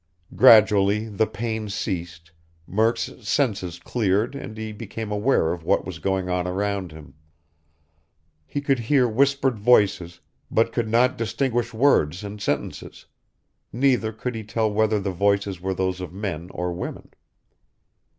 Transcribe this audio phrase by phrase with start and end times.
[0.35, 2.31] Gradually the pain ceased,
[2.65, 7.13] Murk's senses cleared and he became aware of what was going on around him.
[8.47, 10.19] He could hear whispered voices,
[10.49, 13.05] but could not distinguish words and sentences;
[13.71, 17.09] neither could he tell whether the voices were those of men or women.